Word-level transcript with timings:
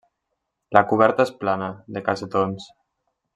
La 0.77 0.81
coberta 0.91 1.25
és 1.29 1.33
plana, 1.43 1.67
de 1.99 2.03
cassetons. 2.09 2.67